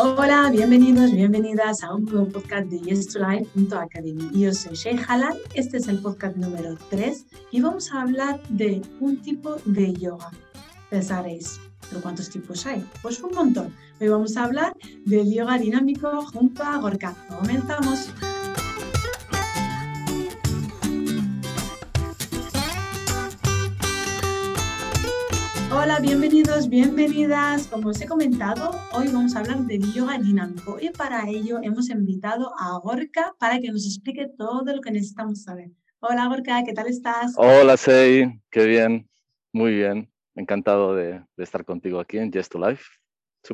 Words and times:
Hola, 0.00 0.48
bienvenidos, 0.52 1.10
bienvenidas 1.10 1.82
a 1.82 1.92
un 1.92 2.04
nuevo 2.04 2.28
podcast 2.28 2.68
de 2.68 2.78
Yes 2.78 3.08
to 3.08 3.18
Life.academy. 3.18 4.30
Yo 4.32 4.54
soy 4.54 4.76
Sheikh 4.76 5.04
Halal, 5.08 5.36
este 5.54 5.78
es 5.78 5.88
el 5.88 5.98
podcast 5.98 6.36
número 6.36 6.78
3 6.90 7.26
y 7.50 7.60
vamos 7.60 7.92
a 7.92 8.02
hablar 8.02 8.40
de 8.48 8.80
un 9.00 9.20
tipo 9.20 9.56
de 9.64 9.92
yoga. 9.94 10.30
Pensaréis, 10.88 11.58
¿pero 11.88 12.00
cuántos 12.00 12.30
tipos 12.30 12.64
hay? 12.64 12.88
Pues 13.02 13.20
un 13.24 13.34
montón. 13.34 13.74
Hoy 14.00 14.06
vamos 14.06 14.36
a 14.36 14.44
hablar 14.44 14.76
del 15.04 15.34
yoga 15.34 15.58
dinámico 15.58 16.22
junto 16.26 16.62
a 16.62 16.78
Gorka. 16.78 17.16
Comenzamos. 17.36 18.12
Hola, 25.70 26.00
bienvenidos, 26.00 26.70
bienvenidas. 26.70 27.66
Como 27.66 27.90
os 27.90 28.00
he 28.00 28.06
comentado, 28.06 28.70
hoy 28.92 29.08
vamos 29.12 29.36
a 29.36 29.40
hablar 29.40 29.58
del 29.58 29.82
yoga 29.92 30.18
dinámico 30.18 30.78
y 30.80 30.88
para 30.88 31.28
ello 31.28 31.58
hemos 31.62 31.90
invitado 31.90 32.54
a 32.58 32.78
Gorka 32.78 33.34
para 33.38 33.60
que 33.60 33.70
nos 33.70 33.84
explique 33.84 34.28
todo 34.38 34.64
lo 34.64 34.80
que 34.80 34.90
necesitamos 34.90 35.42
saber. 35.42 35.70
Hola 36.00 36.26
Gorka, 36.28 36.64
¿qué 36.64 36.72
tal 36.72 36.86
estás? 36.86 37.34
Hola 37.36 37.76
Sei, 37.76 38.40
qué 38.50 38.64
bien, 38.64 39.10
muy 39.52 39.74
bien. 39.74 40.10
Encantado 40.34 40.94
de, 40.94 41.22
estar 41.36 41.66
contigo 41.66 42.00
aquí 42.00 42.16
en 42.16 42.32
Just 42.32 42.50
to 42.50 42.58
Life. 42.58 42.84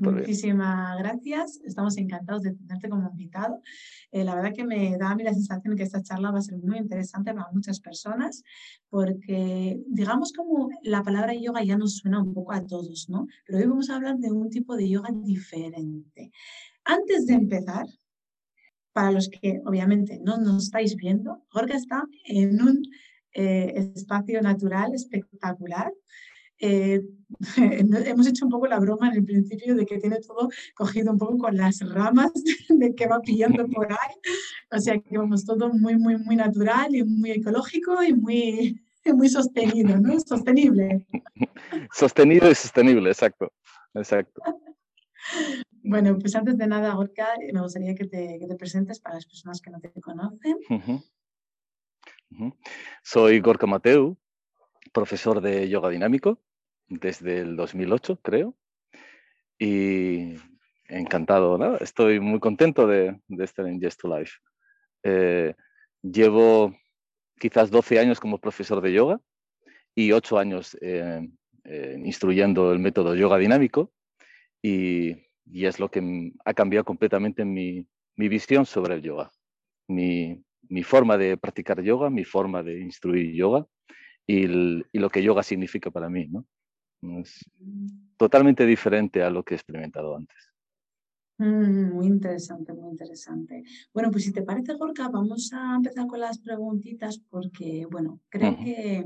Muchísimas 0.00 0.98
gracias. 0.98 1.60
Estamos 1.64 1.96
encantados 1.98 2.42
de 2.42 2.54
tenerte 2.54 2.88
como 2.88 3.08
invitado. 3.10 3.60
Eh, 4.10 4.24
la 4.24 4.34
verdad 4.34 4.52
que 4.54 4.64
me 4.64 4.96
da 4.98 5.10
a 5.10 5.14
mí 5.14 5.22
la 5.22 5.32
sensación 5.32 5.76
que 5.76 5.82
esta 5.82 6.02
charla 6.02 6.30
va 6.30 6.38
a 6.38 6.42
ser 6.42 6.58
muy 6.58 6.78
interesante 6.78 7.32
para 7.32 7.50
muchas 7.52 7.80
personas 7.80 8.42
porque 8.88 9.78
digamos 9.86 10.32
como 10.32 10.68
la 10.82 11.02
palabra 11.02 11.34
yoga 11.34 11.62
ya 11.62 11.76
nos 11.76 11.96
suena 11.96 12.22
un 12.22 12.34
poco 12.34 12.52
a 12.52 12.66
todos, 12.66 13.08
¿no? 13.08 13.26
Pero 13.46 13.58
hoy 13.58 13.66
vamos 13.66 13.90
a 13.90 13.96
hablar 13.96 14.18
de 14.18 14.32
un 14.32 14.50
tipo 14.50 14.76
de 14.76 14.88
yoga 14.88 15.10
diferente. 15.12 16.32
Antes 16.84 17.26
de 17.26 17.34
empezar, 17.34 17.86
para 18.92 19.10
los 19.10 19.28
que 19.28 19.60
obviamente 19.64 20.20
no 20.22 20.38
nos 20.38 20.64
estáis 20.64 20.96
viendo, 20.96 21.44
Jorge 21.50 21.74
está 21.74 22.04
en 22.26 22.62
un 22.62 22.82
eh, 23.32 23.92
espacio 23.96 24.40
natural 24.40 24.94
espectacular 24.94 25.92
eh, 26.64 27.02
hemos 28.06 28.26
hecho 28.26 28.46
un 28.46 28.50
poco 28.50 28.66
la 28.66 28.78
broma 28.78 29.08
en 29.08 29.16
el 29.16 29.24
principio 29.24 29.74
de 29.74 29.84
que 29.84 29.98
tiene 29.98 30.18
todo 30.20 30.48
cogido 30.74 31.12
un 31.12 31.18
poco 31.18 31.36
con 31.36 31.56
las 31.56 31.80
ramas 31.80 32.32
de 32.68 32.94
que 32.94 33.06
va 33.06 33.20
pillando 33.20 33.66
por 33.74 33.92
ahí. 33.92 34.14
O 34.70 34.78
sea 34.78 34.98
que 34.98 35.18
vamos, 35.18 35.44
todo 35.44 35.70
muy, 35.72 35.96
muy, 35.96 36.16
muy 36.16 36.36
natural 36.36 36.94
y 36.94 37.04
muy 37.04 37.32
ecológico 37.32 38.02
y 38.02 38.14
muy, 38.14 38.80
muy 39.04 39.28
sostenido, 39.28 39.98
¿no? 39.98 40.18
Sostenible. 40.20 41.06
Sostenido 41.92 42.50
y 42.50 42.54
sostenible, 42.54 43.10
exacto. 43.10 43.52
Exacto. 43.94 44.42
Bueno, 45.82 46.18
pues 46.18 46.34
antes 46.34 46.56
de 46.56 46.66
nada, 46.66 46.94
Gorka, 46.94 47.28
me 47.52 47.60
gustaría 47.60 47.94
que 47.94 48.06
te, 48.06 48.38
que 48.40 48.46
te 48.46 48.56
presentes 48.56 49.00
para 49.00 49.16
las 49.16 49.26
personas 49.26 49.60
que 49.60 49.70
no 49.70 49.80
te 49.80 49.92
conocen. 50.00 50.56
Soy 53.02 53.40
Gorka 53.40 53.66
Mateu, 53.66 54.16
profesor 54.92 55.40
de 55.40 55.68
yoga 55.68 55.90
dinámico 55.90 56.40
desde 56.88 57.40
el 57.40 57.56
2008, 57.56 58.20
creo. 58.22 58.54
Y 59.58 60.34
encantado. 60.88 61.76
Estoy 61.78 62.20
muy 62.20 62.40
contento 62.40 62.86
de, 62.86 63.20
estar 63.38 63.66
en 63.66 63.80
Just 63.80 64.00
to 64.00 64.16
Life. 64.16 64.32
Eh, 65.02 65.54
llevo 66.02 66.74
quizás 67.38 67.70
12 67.70 67.98
años 67.98 68.20
como 68.20 68.38
profesor 68.38 68.80
de 68.80 68.92
yoga 68.92 69.20
y 69.94 70.12
8 70.12 70.38
años 70.38 70.76
eh, 70.80 71.28
eh, 71.64 72.00
instruyendo 72.04 72.72
el 72.72 72.78
método 72.78 73.14
yoga 73.14 73.38
dinámico 73.38 73.92
y, 74.62 75.16
es 75.52 75.78
lo 75.78 75.90
que 75.90 76.32
ha 76.44 76.54
cambiado 76.54 76.84
completamente 76.84 77.44
mi, 77.44 77.86
visión 78.16 78.64
sobre 78.64 78.94
el 78.94 79.02
yoga. 79.02 79.30
Mi, 79.88 80.42
mi, 80.68 80.82
forma 80.82 81.18
de 81.18 81.36
practicar 81.36 81.82
yoga, 81.82 82.08
mi 82.08 82.24
forma 82.24 82.62
de 82.62 82.80
instruir 82.80 83.34
yoga 83.34 83.66
y, 84.26 84.44
y 84.46 84.98
lo 84.98 85.10
que 85.10 85.22
yoga 85.22 85.42
significa 85.42 85.90
para 85.90 86.08
mí, 86.08 86.26
¿no? 86.28 86.46
Es 87.20 87.50
totalmente 88.16 88.66
diferente 88.66 89.22
a 89.22 89.30
lo 89.30 89.42
que 89.42 89.54
he 89.54 89.56
experimentado 89.56 90.16
antes. 90.16 90.54
Mm, 91.38 91.94
muy 91.94 92.06
interesante, 92.06 92.72
muy 92.72 92.90
interesante. 92.90 93.64
Bueno, 93.92 94.10
pues 94.10 94.24
si 94.24 94.32
te 94.32 94.42
parece, 94.42 94.74
Gorka, 94.74 95.08
vamos 95.08 95.52
a 95.52 95.74
empezar 95.76 96.06
con 96.06 96.20
las 96.20 96.38
preguntitas 96.38 97.18
porque, 97.28 97.86
bueno, 97.90 98.20
creo 98.28 98.56
que 98.56 99.04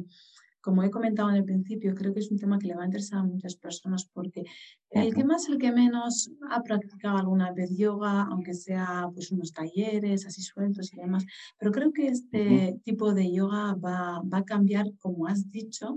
como 0.61 0.83
he 0.83 0.91
comentado 0.91 1.31
en 1.31 1.37
el 1.37 1.45
principio, 1.45 1.95
creo 1.95 2.13
que 2.13 2.21
es 2.21 2.31
un 2.31 2.39
tema 2.39 2.59
que 2.59 2.67
le 2.67 2.75
va 2.75 2.83
a 2.83 2.87
interesar 2.87 3.21
a 3.21 3.23
muchas 3.25 3.57
personas 3.57 4.05
porque 4.13 4.45
el 4.91 5.15
que 5.15 5.25
más, 5.25 5.49
el 5.49 5.57
que 5.57 5.73
menos 5.73 6.31
ha 6.51 6.63
practicado 6.63 7.17
alguna 7.17 7.53
vez 7.53 7.75
yoga, 7.77 8.23
aunque 8.23 8.53
sea 8.53 9.09
pues 9.15 9.31
unos 9.31 9.53
talleres 9.53 10.27
así 10.27 10.43
sueltos 10.43 10.93
y 10.93 10.97
demás, 10.97 11.25
pero 11.59 11.73
creo 11.73 11.93
que 11.93 12.09
este 12.09 12.79
tipo 12.85 13.15
de 13.15 13.33
yoga 13.33 13.75
va, 13.75 14.21
va, 14.23 14.39
a 14.39 14.45
cambiar, 14.45 14.87
como 14.99 15.27
has 15.27 15.51
dicho, 15.51 15.97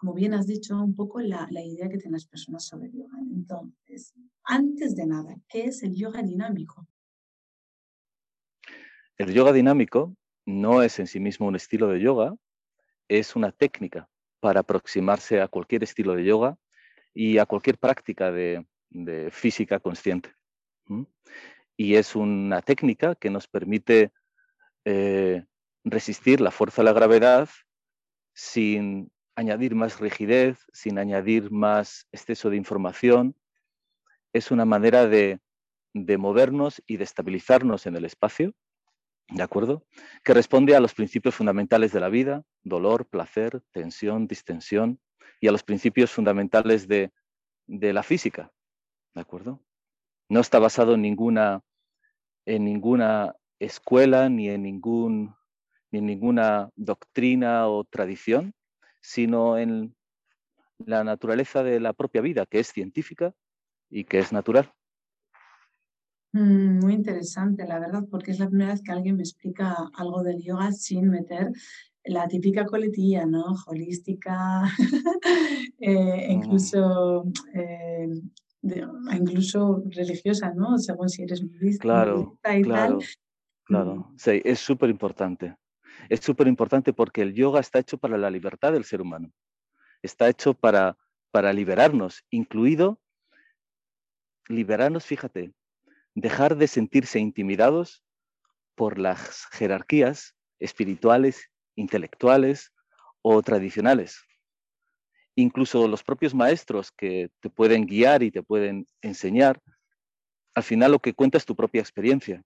como 0.00 0.14
bien 0.14 0.32
has 0.32 0.46
dicho, 0.46 0.82
un 0.82 0.96
poco 0.96 1.20
la, 1.20 1.46
la 1.50 1.60
idea 1.60 1.86
que 1.90 1.98
tienen 1.98 2.12
las 2.12 2.24
personas 2.24 2.66
sobre 2.66 2.90
yoga. 2.90 3.18
Entonces, 3.34 4.14
antes 4.44 4.96
de 4.96 5.04
nada, 5.04 5.36
¿qué 5.46 5.64
es 5.64 5.82
el 5.82 5.94
yoga 5.94 6.22
dinámico? 6.22 6.88
El 9.18 9.34
yoga 9.34 9.52
dinámico 9.52 10.16
no 10.46 10.82
es 10.82 10.98
en 11.00 11.06
sí 11.06 11.20
mismo 11.20 11.48
un 11.48 11.54
estilo 11.54 11.88
de 11.88 12.00
yoga, 12.00 12.34
es 13.08 13.36
una 13.36 13.52
técnica 13.52 14.08
para 14.40 14.60
aproximarse 14.60 15.42
a 15.42 15.48
cualquier 15.48 15.82
estilo 15.82 16.14
de 16.14 16.24
yoga 16.24 16.56
y 17.12 17.36
a 17.36 17.44
cualquier 17.44 17.76
práctica 17.76 18.32
de, 18.32 18.64
física 19.30 19.80
consciente. 19.80 20.32
Y 21.76 21.96
es 21.96 22.16
una 22.16 22.62
técnica 22.62 23.16
que 23.16 23.28
nos 23.28 23.46
permite 23.46 24.12
eh, 24.86 25.44
resistir 25.84 26.40
la 26.40 26.50
fuerza 26.50 26.80
de 26.80 26.86
la 26.86 26.94
gravedad 26.94 27.50
sin 28.32 29.10
añadir 29.40 29.74
más 29.74 30.00
rigidez, 30.00 30.58
sin 30.72 30.98
añadir 30.98 31.50
más 31.50 32.06
exceso 32.12 32.50
de 32.50 32.56
información. 32.56 33.34
Es 34.32 34.50
una 34.50 34.64
manera 34.64 35.06
de 35.06 35.40
movernos 36.18 36.82
y 36.86 36.96
de 36.96 37.04
estabilizarnos 37.04 37.86
en 37.86 37.96
el 37.96 38.04
espacio 38.04 38.54
¿de 39.30 39.42
acuerdo? 39.42 39.84
Que 40.24 40.34
responde 40.34 40.74
a 40.74 40.80
los 40.80 40.94
principios 40.94 41.34
fundamentales 41.34 41.92
de 41.92 42.00
la 42.00 42.08
vida, 42.08 42.44
dolor, 42.62 43.06
placer, 43.06 43.62
tensión, 43.70 44.26
distensión, 44.26 45.00
y 45.40 45.48
a 45.48 45.52
los 45.52 45.62
principios 45.62 46.10
fundamentales 46.10 46.88
de, 46.88 47.12
la 47.66 48.02
física, 48.02 48.52
¿de 49.14 49.20
acuerdo? 49.20 49.62
No 50.28 50.40
está 50.40 50.58
basado 50.58 50.94
en 50.94 51.02
ninguna, 51.02 51.62
en 52.44 52.64
ninguna 52.64 53.34
escuela 53.58 54.28
ni 54.28 54.48
en, 54.48 54.62
ningún, 54.62 55.34
ni 55.92 56.00
en 56.00 56.06
ninguna 56.06 56.70
doctrina 56.74 57.68
o 57.68 57.84
tradición, 57.84 58.52
sino 59.00 59.58
en 59.58 59.94
la 60.78 61.04
naturaleza 61.04 61.62
de 61.62 61.80
la 61.80 61.92
propia 61.92 62.20
vida, 62.20 62.46
que 62.46 62.60
es 62.60 62.68
científica 62.68 63.34
y 63.88 64.04
que 64.04 64.18
es 64.18 64.32
natural. 64.32 64.72
Mm, 66.32 66.78
muy 66.78 66.94
interesante, 66.94 67.66
la 67.66 67.80
verdad, 67.80 68.04
porque 68.10 68.30
es 68.30 68.38
la 68.38 68.48
primera 68.48 68.72
vez 68.72 68.82
que 68.82 68.92
alguien 68.92 69.16
me 69.16 69.22
explica 69.22 69.76
algo 69.94 70.22
del 70.22 70.42
yoga 70.42 70.70
sin 70.72 71.08
meter 71.08 71.50
la 72.04 72.28
típica 72.28 72.64
coletilla, 72.64 73.26
¿no? 73.26 73.56
Holística, 73.66 74.62
eh, 75.80 76.26
incluso, 76.30 77.24
eh, 77.52 78.08
incluso 79.12 79.82
religiosa, 79.90 80.52
¿no? 80.54 80.78
Según 80.78 81.08
si 81.08 81.22
eres 81.22 81.42
budista 81.42 81.82
claro, 81.82 82.38
y 82.44 82.62
claro, 82.62 82.98
tal. 82.98 83.08
Claro, 83.64 83.94
mm. 83.96 84.18
sí, 84.18 84.40
es 84.44 84.60
súper 84.60 84.88
importante. 84.88 85.56
Es 86.08 86.20
súper 86.20 86.46
importante 86.46 86.92
porque 86.92 87.22
el 87.22 87.34
yoga 87.34 87.60
está 87.60 87.78
hecho 87.78 87.98
para 87.98 88.18
la 88.18 88.30
libertad 88.30 88.72
del 88.72 88.84
ser 88.84 89.00
humano. 89.00 89.30
Está 90.02 90.28
hecho 90.28 90.54
para, 90.54 90.96
para 91.30 91.52
liberarnos, 91.52 92.24
incluido 92.30 93.00
liberarnos, 94.50 95.06
fíjate, 95.06 95.52
dejar 96.14 96.56
de 96.56 96.66
sentirse 96.66 97.18
intimidados 97.18 98.02
por 98.74 98.98
las 98.98 99.46
jerarquías 99.52 100.34
espirituales, 100.58 101.50
intelectuales 101.76 102.72
o 103.22 103.40
tradicionales. 103.42 104.20
Incluso 105.36 105.86
los 105.86 106.02
propios 106.02 106.34
maestros 106.34 106.90
que 106.90 107.30
te 107.40 107.48
pueden 107.48 107.86
guiar 107.86 108.22
y 108.22 108.30
te 108.30 108.42
pueden 108.42 108.86
enseñar, 109.00 109.62
al 110.54 110.62
final 110.64 110.92
lo 110.92 110.98
que 110.98 111.14
cuenta 111.14 111.38
es 111.38 111.46
tu 111.46 111.54
propia 111.54 111.80
experiencia. 111.80 112.42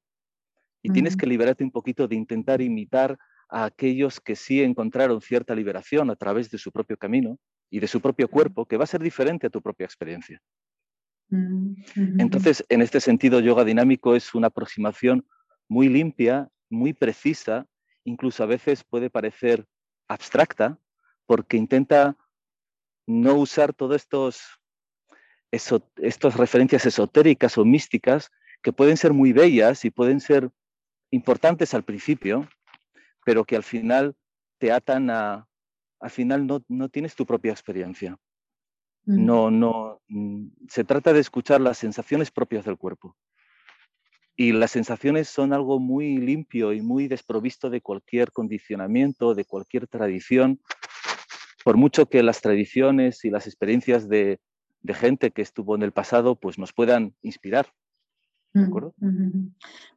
Y 0.83 0.91
tienes 0.91 1.17
que 1.17 1.27
liberarte 1.27 1.65
un 1.65 1.71
poquito 1.71 2.07
de 2.07 2.17
intentar 2.17 2.61
imitar 2.61 3.19
a 3.55 3.67
aquellos 3.67 4.21
que 4.21 4.35
sí 4.35 4.65
encontraron 4.65 5.21
cierta 5.21 5.55
liberación 5.55 6.11
a 6.11 6.17
través 6.17 6.51
de 6.51 6.59
su 6.59 6.73
propio 6.73 6.97
camino 6.97 7.39
y 7.71 7.79
de 7.79 7.87
su 7.87 8.01
propio 8.01 8.29
cuerpo, 8.29 8.67
que 8.67 8.77
va 8.77 8.83
a 8.83 8.89
ser 8.89 9.01
diferente 9.01 9.47
a 9.47 9.51
tu 9.51 9.63
propia 9.63 9.85
experiencia. 9.85 10.43
Mm, 11.29 11.75
Entonces, 12.19 12.65
en 12.69 12.83
este 12.83 12.99
sentido, 13.01 13.39
yoga 13.39 13.65
dinámico 13.65 14.17
es 14.17 14.35
una 14.35 14.49
aproximación 14.49 15.25
muy 15.69 15.89
limpia, 15.89 16.49
muy 16.69 16.95
precisa, 16.95 17.65
incluso 18.03 18.43
a 18.43 18.47
veces 18.47 18.83
puede 18.83 19.09
parecer 19.09 19.65
abstracta, 20.09 20.77
porque 21.25 21.57
intenta 21.57 22.17
no 23.07 23.37
usar 23.37 23.73
todos 23.73 24.03
estos 24.03 24.43
estas 25.53 26.37
referencias 26.37 26.85
esotéricas 26.87 27.57
o 27.57 27.65
místicas 27.65 28.33
que 28.61 28.73
pueden 28.73 28.97
ser 28.97 29.13
muy 29.13 29.33
bellas 29.33 29.85
y 29.85 29.93
pueden 29.93 30.19
ser 30.19 30.51
importantes 31.13 31.73
al 31.75 31.85
principio, 31.85 32.49
pero 33.25 33.45
que 33.45 33.57
al 33.57 33.63
final 33.63 34.15
te 34.59 34.73
atan 34.73 35.11
a, 35.11 35.49
al 36.01 36.11
final 36.11 36.47
no, 36.47 36.63
no 36.69 36.89
tienes 36.89 37.15
tu 37.15 37.27
propia 37.27 37.53
experiencia. 37.53 38.17
Mm. 39.07 39.25
No, 39.25 39.51
no, 39.51 40.01
mm, 40.09 40.47
se 40.69 40.85
trata 40.85 41.13
de 41.13 41.21
escuchar 41.21 41.61
las 41.61 41.79
sensaciones 41.79 42.31
propias 42.31 42.65
del 42.65 42.79
cuerpo. 42.79 43.17
Y 44.37 44.53
las 44.53 44.73
sensaciones 44.73 45.29
son 45.29 45.53
algo 45.53 45.79
muy 45.79 46.17
limpio 46.17 46.73
y 46.73 46.81
muy 46.81 47.07
desprovisto 47.07 47.71
de 47.71 47.81
cualquier 47.81 48.33
condicionamiento, 48.33 49.35
de 49.35 49.45
cualquier 49.45 49.87
tradición, 49.87 50.61
por 51.65 51.77
mucho 51.77 52.07
que 52.07 52.23
las 52.23 52.41
tradiciones 52.41 53.25
y 53.25 53.31
las 53.31 53.47
experiencias 53.47 54.09
de, 54.09 54.41
de 54.83 54.95
gente 54.95 55.31
que 55.31 55.43
estuvo 55.43 55.75
en 55.75 55.83
el 55.83 55.93
pasado 55.93 56.37
pues 56.37 56.59
nos 56.59 56.73
puedan 56.73 57.15
inspirar. 57.23 57.73
¿De 58.55 58.61
mm, 58.61 58.65
acuerdo? 58.65 58.95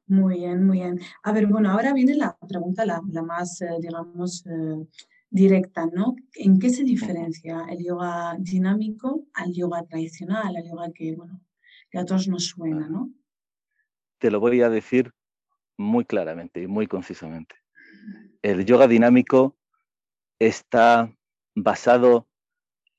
Muy 0.07 0.39
bien, 0.39 0.65
muy 0.65 0.79
bien. 0.79 0.99
A 1.23 1.31
ver, 1.31 1.45
bueno, 1.47 1.69
ahora 1.69 1.93
viene 1.93 2.15
la 2.15 2.35
pregunta 2.47 2.85
la, 2.85 3.01
la 3.11 3.21
más, 3.21 3.61
eh, 3.61 3.69
digamos, 3.79 4.45
eh, 4.47 4.87
directa, 5.29 5.85
¿no? 5.85 6.15
¿En 6.33 6.57
qué 6.59 6.69
se 6.69 6.83
diferencia 6.83 7.65
el 7.69 7.85
yoga 7.85 8.35
dinámico 8.39 9.27
al 9.33 9.53
yoga 9.53 9.83
tradicional, 9.83 10.55
al 10.55 10.67
yoga 10.67 10.91
que, 10.91 11.15
bueno, 11.15 11.39
que 11.91 11.99
a 11.99 12.05
todos 12.05 12.27
nos 12.27 12.45
suena, 12.45 12.89
¿no? 12.89 13.11
Te 14.17 14.31
lo 14.31 14.39
voy 14.39 14.61
a 14.61 14.69
decir 14.69 15.13
muy 15.77 16.05
claramente 16.05 16.63
y 16.63 16.67
muy 16.67 16.87
concisamente. 16.87 17.55
El 18.41 18.65
yoga 18.65 18.87
dinámico 18.87 19.55
está 20.39 21.13
basado 21.53 22.27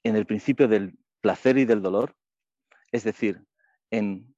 en 0.05 0.15
el 0.15 0.27
principio 0.27 0.69
del 0.69 0.97
placer 1.21 1.59
y 1.59 1.65
del 1.65 1.83
dolor, 1.83 2.15
es 2.93 3.03
decir, 3.03 3.45
en, 3.91 4.35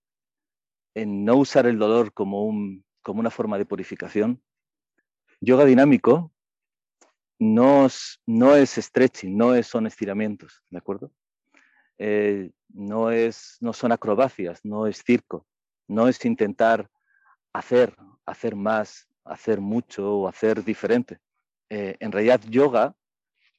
en 0.95 1.25
no 1.25 1.37
usar 1.37 1.67
el 1.67 1.79
dolor 1.79 2.13
como, 2.13 2.45
un, 2.45 2.85
como 3.03 3.21
una 3.21 3.31
forma 3.31 3.59
de 3.59 3.67
purificación. 3.67 4.43
Yoga 5.41 5.65
dinámico 5.65 6.33
no, 7.39 7.89
no 8.27 8.57
es 8.57 8.71
stretching, 8.71 9.37
no 9.37 9.55
es, 9.55 9.67
son 9.67 9.87
estiramientos, 9.87 10.63
¿de 10.69 10.79
acuerdo? 10.79 11.13
Eh, 11.99 12.51
no, 12.69 13.11
es, 13.11 13.57
no 13.61 13.73
son 13.73 13.93
acrobacias, 13.93 14.61
no 14.65 14.87
es 14.87 15.03
circo, 15.03 15.47
no 15.89 16.09
es 16.09 16.23
intentar 16.25 16.91
hacer, 17.53 17.97
hacer 18.27 18.57
más, 18.57 19.09
hacer 19.25 19.61
mucho 19.61 20.19
o 20.19 20.29
hacer 20.29 20.65
diferente. 20.65 21.19
Eh, 21.71 21.97
en 22.01 22.13
realidad, 22.13 22.41
yoga 22.49 22.95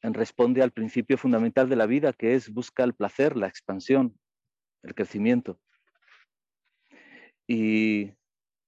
responde 0.03 0.61
al 0.61 0.71
principio 0.71 1.17
fundamental 1.17 1.69
de 1.69 1.75
la 1.75 1.85
vida, 1.85 2.13
que 2.13 2.35
es 2.35 2.51
busca 2.51 2.83
el 2.83 2.93
placer, 2.93 3.37
la 3.37 3.47
expansión, 3.47 4.17
el 4.83 4.95
crecimiento. 4.95 5.59
Y, 7.51 8.13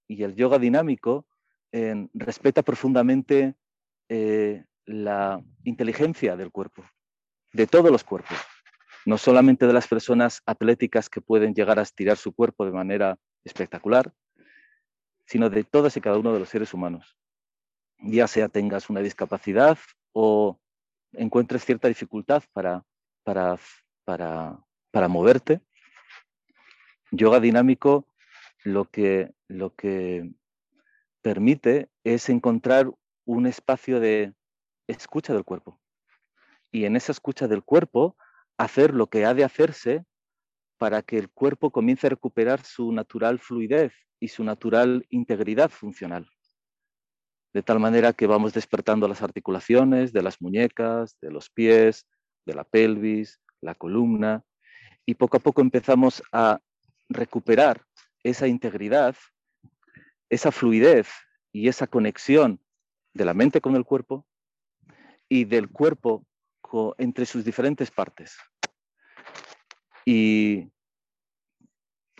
el 0.08 0.36
yoga 0.36 0.58
dinámico 0.58 1.26
respeta 2.12 2.62
profundamente 2.62 3.54
eh, 4.08 4.64
la 4.84 5.42
inteligencia 5.64 6.36
del 6.36 6.52
cuerpo, 6.52 6.84
de 7.52 7.66
todos 7.66 7.90
los 7.90 8.04
cuerpos, 8.04 8.36
no 9.06 9.16
solamente 9.16 9.66
de 9.66 9.72
las 9.72 9.88
personas 9.88 10.42
atléticas 10.44 11.08
que 11.08 11.22
pueden 11.22 11.54
llegar 11.54 11.78
a 11.78 11.82
estirar 11.82 12.18
su 12.18 12.32
cuerpo 12.32 12.66
de 12.66 12.72
manera 12.72 13.18
espectacular, 13.42 14.12
sino 15.26 15.48
de 15.48 15.64
todos 15.64 15.96
y 15.96 16.02
cada 16.02 16.18
uno 16.18 16.34
de 16.34 16.40
los 16.40 16.50
seres 16.50 16.74
humanos. 16.74 17.16
Ya 17.98 18.28
sea 18.28 18.48
tengas 18.48 18.90
una 18.90 19.00
discapacidad 19.00 19.78
o 20.12 20.60
encuentres 21.12 21.64
cierta 21.64 21.88
dificultad 21.88 22.42
para, 22.52 22.84
para, 23.24 23.58
para, 24.04 24.58
para 24.90 25.08
moverte, 25.08 25.62
yoga 27.10 27.40
dinámico 27.40 28.06
lo 28.64 28.86
que, 28.86 29.32
lo 29.46 29.74
que 29.74 30.32
permite 31.22 31.90
es 32.02 32.28
encontrar 32.28 32.90
un 33.26 33.46
espacio 33.46 34.00
de 34.00 34.34
escucha 34.88 35.32
del 35.32 35.44
cuerpo. 35.44 35.80
Y 36.72 36.86
en 36.86 36.96
esa 36.96 37.12
escucha 37.12 37.46
del 37.46 37.62
cuerpo, 37.62 38.16
hacer 38.58 38.94
lo 38.94 39.06
que 39.06 39.24
ha 39.24 39.34
de 39.34 39.44
hacerse 39.44 40.04
para 40.78 41.02
que 41.02 41.18
el 41.18 41.30
cuerpo 41.30 41.70
comience 41.70 42.06
a 42.06 42.10
recuperar 42.10 42.62
su 42.64 42.90
natural 42.90 43.38
fluidez 43.38 43.92
y 44.18 44.28
su 44.28 44.42
natural 44.42 45.06
integridad 45.10 45.70
funcional. 45.70 46.28
De 47.52 47.62
tal 47.62 47.78
manera 47.78 48.12
que 48.12 48.26
vamos 48.26 48.52
despertando 48.52 49.06
las 49.06 49.22
articulaciones 49.22 50.12
de 50.12 50.22
las 50.22 50.40
muñecas, 50.40 51.16
de 51.20 51.30
los 51.30 51.50
pies, 51.50 52.06
de 52.44 52.54
la 52.54 52.64
pelvis, 52.64 53.40
la 53.60 53.74
columna, 53.74 54.42
y 55.06 55.14
poco 55.14 55.36
a 55.36 55.40
poco 55.40 55.60
empezamos 55.60 56.22
a 56.32 56.60
recuperar 57.08 57.84
esa 58.24 58.48
integridad, 58.48 59.14
esa 60.28 60.50
fluidez 60.50 61.08
y 61.52 61.68
esa 61.68 61.86
conexión 61.86 62.60
de 63.12 63.24
la 63.24 63.34
mente 63.34 63.60
con 63.60 63.76
el 63.76 63.84
cuerpo 63.84 64.26
y 65.28 65.44
del 65.44 65.68
cuerpo 65.68 66.26
entre 66.98 67.26
sus 67.26 67.44
diferentes 67.44 67.90
partes. 67.90 68.36
Y 70.04 70.68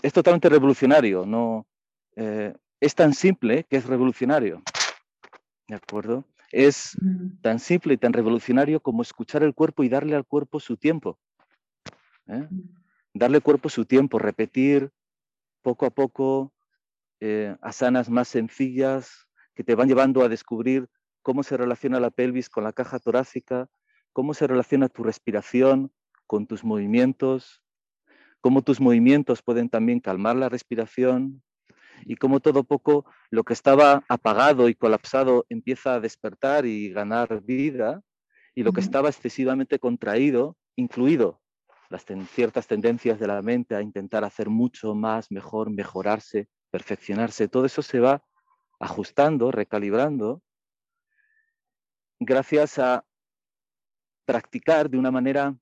es 0.03 0.13
totalmente 0.13 0.49
revolucionario, 0.49 1.27
no 1.27 1.67
eh, 2.17 2.55
es 2.81 2.95
tan 2.95 3.15
simple 3.15 3.65
que 3.65 3.77
es 3.77 3.87
revolucionario. 3.87 4.63
¿De 5.67 5.77
acuerdo? 5.77 6.25
Es 6.53 6.97
tan 7.41 7.59
simple 7.59 7.95
y 7.95 7.97
tan 7.97 8.13
revolucionario 8.13 8.81
como 8.81 9.03
escuchar 9.03 9.43
el 9.43 9.55
cuerpo 9.55 9.83
y 9.83 9.89
darle 9.89 10.15
al 10.15 10.25
cuerpo 10.25 10.61
su 10.61 10.77
tiempo. 10.77 11.19
¿eh? 12.29 12.47
Darle 13.13 13.39
al 13.39 13.43
cuerpo 13.43 13.69
su 13.69 13.87
tiempo, 13.87 14.19
repetir 14.19 14.93
poco 15.65 15.87
a 15.87 15.91
poco 15.91 16.53
eh, 17.21 17.57
asanas 17.63 18.11
más 18.11 18.29
sencillas 18.29 19.27
que 19.55 19.65
te 19.65 19.75
van 19.75 19.89
llevando 19.89 20.23
a 20.23 20.29
descubrir 20.29 20.89
cómo 21.23 21.43
se 21.43 21.57
relaciona 21.57 21.99
la 21.99 22.11
pelvis 22.11 22.51
con 22.51 22.65
la 22.65 22.75
caja 22.75 22.99
torácica, 22.99 23.69
cómo 24.13 24.35
se 24.35 24.47
relaciona 24.47 24.91
tu 24.91 25.03
respiración 25.03 25.91
con 26.27 26.47
tus 26.47 26.65
movimientos, 26.65 27.63
cómo 28.43 28.61
tus 28.61 28.79
movimientos 28.79 29.43
pueden 29.43 29.71
también 29.71 30.01
calmar 30.01 30.37
la 30.37 30.51
respiración 30.51 31.43
y 32.05 32.17
cómo 32.17 32.41
todo 32.41 32.65
poco 32.65 33.07
lo 33.31 33.43
que 33.45 33.55
estaba 33.55 34.05
apagado 34.09 34.69
y 34.69 34.75
colapsado 34.75 35.47
empieza 35.49 35.95
a 35.95 36.01
despertar 36.01 36.67
y 36.67 36.91
ganar 36.91 37.43
vida 37.43 38.03
y 38.55 38.65
lo 38.65 38.73
que 38.73 38.81
estaba 38.81 39.09
excesivamente 39.09 39.79
contraído, 39.79 40.59
incluido 40.77 41.41
las 41.95 42.05
ciertas 42.31 42.67
tendencias 42.67 43.21
de 43.21 43.29
la 43.29 43.41
mente 43.41 43.77
a 43.77 43.81
intentar 43.81 44.25
hacer 44.25 44.49
mucho 44.51 44.97
más, 44.97 45.31
mejor, 45.31 45.71
mejorarse, 45.71 46.49
perfeccionarse, 46.71 47.47
todo 47.47 47.67
eso 47.67 47.83
se 47.83 48.01
va 48.01 48.25
ajustando, 48.81 49.53
recalibrando 49.53 50.43
gracias 52.19 52.81
a 52.81 53.05
practicar 54.25 54.91
de 54.91 54.99
una 54.99 55.13
manera 55.13 55.57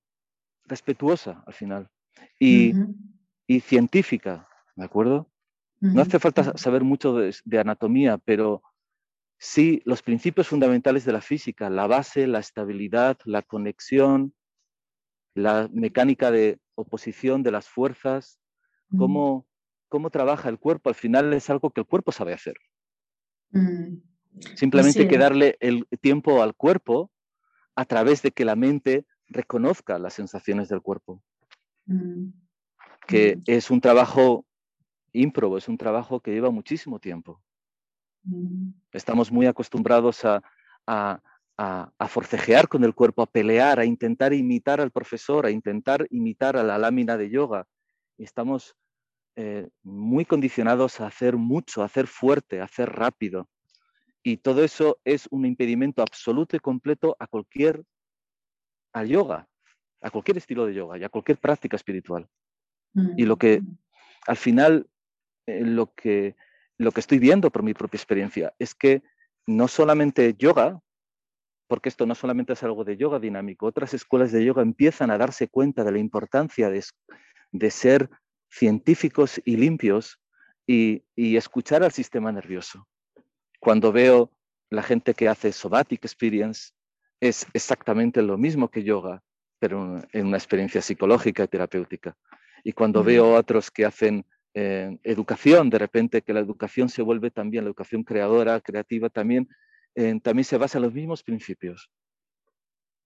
respetuosa 0.65 1.43
al 1.47 1.53
final 1.53 1.91
y, 2.39 2.73
científica, 3.61 4.49
¿de 4.75 4.85
acuerdo? 4.87 5.31
No 5.81 6.01
hace 6.01 6.19
falta 6.19 6.57
saber 6.57 6.83
mucho 6.83 7.15
de, 7.15 7.59
anatomía, 7.59 8.17
pero 8.17 8.62
sí 9.39 9.83
los 9.85 10.01
principios 10.01 10.49
fundamentales 10.49 11.05
de 11.05 11.12
la 11.12 11.21
física, 11.21 11.69
la 11.69 11.87
base, 11.87 12.27
la 12.27 12.39
estabilidad, 12.39 13.19
la 13.27 13.43
conexión, 13.43 14.33
la 15.35 15.69
mecánica 15.73 16.31
de 16.31 16.59
oposición 16.75 17.43
de 17.43 17.51
las 17.51 17.69
fuerzas, 17.69 18.39
cómo, 18.97 19.47
cómo 19.89 20.11
trabaja 20.11 20.49
el 20.49 20.59
cuerpo, 20.59 20.89
al 20.91 20.95
final 20.95 21.33
es 21.33 21.49
algo 21.51 21.71
que 21.71 21.81
el 21.81 21.87
cuerpo 21.87 22.12
sabe 22.12 22.35
hacer. 22.35 22.55
Mm. 23.51 23.97
Simplemente 24.55 25.09
que 25.09 25.19
darle 25.19 25.57
el 25.61 25.87
tiempo 26.01 26.43
al 26.43 26.55
cuerpo 26.55 27.11
a 27.75 27.85
través 27.85 28.23
de 28.23 28.33
que 28.33 28.45
la 28.45 28.57
mente 28.57 29.07
reconozca 29.29 29.99
las 29.99 30.15
sensaciones 30.15 30.69
del 30.69 30.83
cuerpo. 30.83 31.23
Mm, 31.87 32.29
que 33.07 33.37
mm. 33.37 33.43
es 33.47 33.71
un 33.71 33.81
trabajo 33.81 34.47
ímprobo, 35.12 35.59
es 35.59 35.69
un 35.69 35.77
trabajo 35.77 36.21
que 36.21 36.33
lleva 36.33 36.51
muchísimo 36.51 36.99
tiempo. 36.99 37.43
Estamos 38.93 39.33
muy 39.33 39.47
acostumbrados 39.47 40.25
a, 40.25 41.23
forcejear 42.09 42.69
con 42.69 42.85
el 42.85 42.95
cuerpo, 42.95 43.23
a 43.23 43.26
pelear, 43.26 43.78
a 43.78 43.85
intentar 43.85 44.33
imitar 44.33 44.81
al 44.81 44.90
profesor, 44.90 45.47
a 45.47 45.50
intentar 45.50 46.07
imitar 46.11 46.57
a 46.57 46.62
la 46.62 46.78
lámina 46.78 47.16
de 47.16 47.31
yoga. 47.31 47.66
Estamos 48.19 48.76
eh, 49.37 49.69
muy 49.83 50.25
condicionados 50.25 51.00
a 51.00 51.07
hacer 51.07 51.37
mucho, 51.37 51.83
a 51.83 51.87
hacer 51.87 52.07
fuerte, 52.07 52.61
a 52.61 52.64
hacer 52.64 52.90
rápido. 52.90 53.49
Y 54.23 54.38
todo 54.38 54.62
eso 54.62 54.99
es 55.04 55.26
un 55.31 55.47
impedimento 55.47 56.02
absoluto 56.02 56.57
y 56.57 56.61
completo 56.61 57.16
a 57.19 57.26
cualquier, 57.26 57.83
al 58.92 59.09
yoga, 59.09 59.49
a 60.00 60.11
cualquier 60.11 60.37
estilo 60.37 60.66
de 60.66 60.75
yoga 60.75 60.99
y 60.99 61.04
a 61.04 61.09
cualquier 61.09 61.38
práctica 61.38 61.76
espiritual. 61.76 62.28
Y 63.16 63.25
lo 63.25 63.37
que 63.37 63.61
mm. 63.61 63.78
al 64.26 64.37
final, 64.37 64.87
eh, 65.47 65.64
lo, 65.64 65.95
que, 65.95 66.37
lo 66.76 66.92
que 66.92 67.00
estoy 67.00 67.19
viendo 67.19 67.50
por 67.50 67.62
mi 67.62 67.73
propia 67.73 67.97
experiencia 67.97 68.52
es 68.59 68.75
que 68.75 69.02
no 69.47 69.66
solamente 69.66 70.35
yoga, 70.35 70.81
porque 71.73 71.88
esto 71.88 72.05
no 72.05 72.14
solamente 72.14 72.52
es 72.52 72.62
algo 72.64 72.85
de 72.85 72.99
yoga 72.99 73.19
dinámico, 73.19 73.64
otras 73.64 73.95
escuelas 73.95 74.31
de 74.31 74.45
yoga 74.45 74.61
empiezan 74.61 75.11
a 75.11 75.17
darse 75.17 75.49
cuenta 75.49 75.85
de 75.85 75.93
la 75.93 75.99
importancia 75.99 76.69
de, 76.69 76.85
de 77.50 77.71
ser 77.71 78.11
científicos 78.50 79.41
y 79.43 79.57
limpios 79.57 80.21
y, 80.67 81.02
escuchar 81.17 81.83
al 81.83 81.91
sistema 81.91 82.31
nervioso. 82.31 82.87
Cuando 83.59 83.91
veo 83.91 84.31
la 84.69 84.83
gente 84.83 85.14
que 85.14 85.31
hace 85.31 85.50
somatic 85.50 86.05
experience, 86.05 86.73
es 87.21 87.47
exactamente 87.55 88.21
lo 88.21 88.37
mismo 88.37 88.69
que 88.69 88.85
yoga, 88.85 89.23
pero 89.59 89.99
en 90.12 90.26
una 90.26 90.37
experiencia 90.37 90.83
psicológica 90.83 91.45
y 91.45 91.49
terapéutica. 91.49 92.14
Y 92.64 92.73
cuando 92.75 93.02
veo 93.02 93.35
a 93.35 93.41
otros 93.41 93.71
que 93.71 93.87
hacen 93.87 94.26
eh, 94.52 94.99
educación, 95.05 95.71
de 95.71 95.79
repente 95.79 96.21
que 96.21 96.35
la 96.35 96.41
educación 96.41 96.91
se 96.91 97.00
vuelve 97.00 97.31
también, 97.31 97.64
la 97.64 97.69
educación 97.69 98.05
creadora, 98.05 98.61
creativa 98.61 99.09
también, 99.09 99.49
también 100.22 100.44
se 100.44 100.58
basa 100.58 100.78
en 100.78 100.82
los 100.82 100.94
mismos 100.94 101.22
principios. 101.22 101.90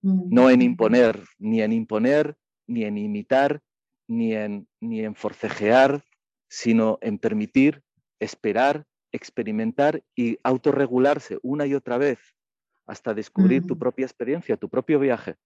No 0.03 0.51
en 0.51 0.63
imponer, 0.63 1.25
ni 1.39 1.63
en 1.63 1.73
imponer, 1.73 2.37
ni 2.67 2.85
en 2.85 2.99
imitar, 2.99 3.61
ni 4.07 4.35
en, 4.35 4.69
ni 4.81 5.01
en 5.01 5.15
forcejear, 5.15 6.05
sino 6.49 6.99
en 7.01 7.19
permitir, 7.19 7.83
esperar, 8.21 8.87
experimentar 9.13 10.05
y 10.15 10.39
autorregularse 10.43 11.39
una 11.43 11.67
y 11.67 11.75
otra 11.75 11.99
vez 11.99 12.19
hasta 12.87 13.15
descubrir 13.15 13.67
tu 13.67 13.77
propia 13.77 14.07
experiencia, 14.07 14.57
tu 14.57 14.69
propio 14.69 15.01
viaje. 15.01 15.37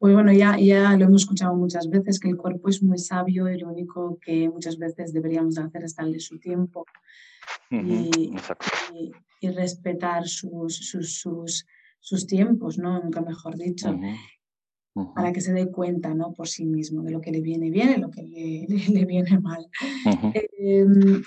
Pues 0.00 0.14
bueno, 0.14 0.32
ya, 0.32 0.58
ya 0.58 0.96
lo 0.96 1.04
hemos 1.04 1.22
escuchado 1.22 1.54
muchas 1.54 1.90
veces, 1.90 2.18
que 2.18 2.30
el 2.30 2.38
cuerpo 2.38 2.70
es 2.70 2.82
muy 2.82 2.96
sabio 2.96 3.50
y 3.50 3.58
lo 3.58 3.68
único 3.68 4.18
que 4.18 4.48
muchas 4.48 4.78
veces 4.78 5.12
deberíamos 5.12 5.58
hacer 5.58 5.84
es 5.84 5.94
darle 5.94 6.18
su 6.20 6.38
tiempo 6.38 6.86
y, 7.70 8.32
respetar 9.42 10.26
sus, 10.26 10.74
sus, 10.76 11.66
sus, 12.00 12.26
tiempos, 12.26 12.78
¿no? 12.78 12.98
Nunca 13.02 13.20
mejor 13.20 13.58
dicho 13.58 13.94
para 15.14 15.32
que 15.32 15.40
se 15.40 15.52
dé 15.52 15.70
cuenta 15.70 16.14
¿no? 16.14 16.32
por 16.32 16.48
sí 16.48 16.64
mismo 16.64 17.02
de 17.02 17.12
lo 17.12 17.20
que 17.20 17.30
le 17.30 17.40
viene 17.40 17.70
bien 17.70 17.90
y 17.96 18.00
lo 18.00 18.10
que 18.10 18.22
le, 18.22 18.66
le, 18.92 19.04
viene 19.04 19.38
mal. 19.38 19.66
Em, 20.58 21.22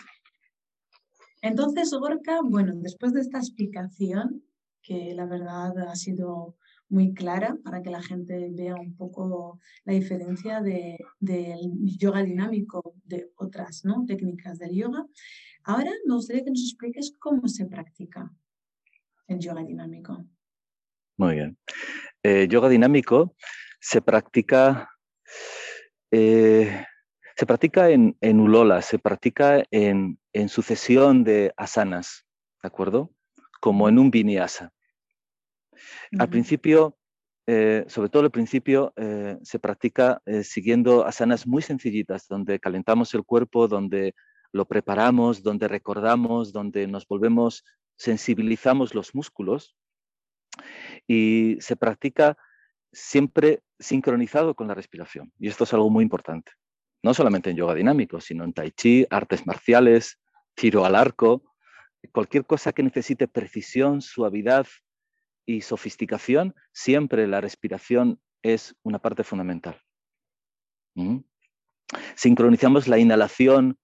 entonces, 1.42 1.92
Gorka, 1.92 2.40
bueno, 2.44 2.74
después 2.76 3.14
de 3.14 3.22
esta 3.22 3.38
explicación, 3.38 4.44
que 4.82 5.14
la 5.14 5.26
verdad 5.26 5.78
ha 5.88 5.96
sido 5.96 6.56
muy 6.94 7.14
clara 7.14 7.58
para 7.64 7.82
que 7.82 7.90
la 7.90 8.02
gente 8.02 8.50
vea 8.52 8.76
un 8.76 8.96
poco 8.96 9.60
la 9.84 9.94
diferencia 9.94 10.62
del 10.62 11.72
yoga 11.82 12.22
dinámico 12.22 12.96
de 13.04 13.32
otras 13.36 13.84
técnicas 14.08 14.60
del 14.60 14.76
yoga. 14.76 15.04
Ahora 15.64 15.92
me 16.06 16.14
gustaría 16.14 16.44
que 16.44 16.52
nos 16.52 16.62
expliques 16.62 17.16
cómo 17.20 17.48
se 17.48 17.66
practica 17.66 18.32
el 19.28 19.40
yoga 19.40 19.64
dinámico. 19.64 20.24
Muy 21.18 21.36
bien. 21.36 21.58
Eh, 22.22 22.48
yoga 22.48 22.70
dinámico 22.70 23.36
se 23.80 24.02
practica, 24.02 24.90
eh, 26.12 26.86
se 27.36 27.46
practica 27.48 27.90
en, 27.90 28.16
en, 28.22 28.40
ulola, 28.40 28.84
se 28.84 29.00
practica 29.00 29.64
en, 29.72 30.20
sucesión 30.48 31.24
de 31.24 31.54
asanas, 31.58 32.26
¿de 32.62 32.68
acuerdo? 32.68 33.12
Como 33.62 33.90
en 33.90 33.98
un 33.98 34.12
vinyasa. 34.12 34.72
Al 36.18 36.30
principio, 36.30 36.98
eh, 37.48 37.86
sobre 37.88 38.10
todo 38.10 38.24
al 38.24 38.32
principio, 38.32 38.94
se 39.42 39.60
practica 39.60 40.22
siguiendo 40.44 41.06
asanas 41.06 41.46
muy 41.48 41.62
sencillitas, 41.62 42.28
donde 42.28 42.60
calentamos 42.60 43.14
el 43.14 43.24
cuerpo, 43.24 43.68
donde 43.68 44.14
lo 44.54 44.66
preparamos, 44.66 45.42
donde 45.42 45.68
recordamos, 45.68 46.54
donde 46.54 46.88
nos 46.88 47.08
volvemos, 47.08 47.66
sensibilizamos 47.98 48.94
los 48.94 49.16
músculos 49.16 49.76
y 51.08 51.58
se 51.60 51.76
practica 51.76 52.38
siempre 52.92 53.62
sincronizado 53.80 54.54
con 54.54 54.68
la 54.68 54.76
respiración. 54.76 55.32
Y 55.40 55.48
esto 55.48 55.64
es 55.64 55.74
algo 55.74 55.90
muy 55.90 56.04
importante. 56.04 56.52
No 57.02 57.14
solamente 57.14 57.50
en 57.50 57.58
yoga 57.58 57.74
dinámico, 57.74 58.22
sino 58.22 58.44
en 58.44 58.54
tai 58.54 58.72
chi, 58.72 59.06
artes 59.10 59.46
marciales, 59.46 60.20
tiro 60.54 60.86
al 60.86 60.96
arco, 60.96 61.44
cualquier 62.12 62.46
cosa 62.46 62.72
que 62.72 62.84
necesite 62.84 63.28
precisión, 63.28 64.02
suavidad 64.02 64.68
y 65.46 65.62
sofisticación, 65.62 66.56
siempre 66.72 67.28
la 67.28 67.42
respiración 67.42 68.20
es 68.42 68.76
una 68.84 69.00
parte 69.00 69.24
fundamental. 69.24 69.80
¿Mm? 70.96 71.20
Sincronizamos 72.16 72.88
la 72.88 72.98
inhalación 72.98 73.78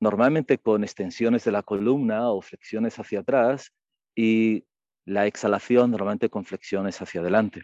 normalmente 0.00 0.58
con 0.58 0.84
extensiones 0.84 1.44
de 1.44 1.52
la 1.52 1.62
columna 1.62 2.30
o 2.30 2.42
flexiones 2.42 2.98
hacia 2.98 3.20
atrás 3.20 3.72
y 4.14 4.64
la 5.06 5.26
exhalación 5.26 5.90
normalmente 5.90 6.28
con 6.28 6.44
flexiones 6.44 7.00
hacia 7.00 7.20
adelante. 7.20 7.62